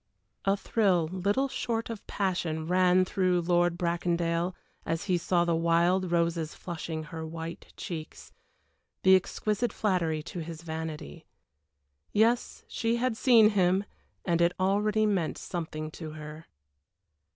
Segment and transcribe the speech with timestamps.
[0.45, 6.11] A thrill, little short of passion, ran through Lord Bracondale as he saw the wild
[6.11, 8.33] roses flushing her white cheeks
[9.03, 11.27] the exquisite flattery to his vanity.
[12.11, 13.83] Yes, she had seen him,
[14.25, 16.47] and it already meant something to her.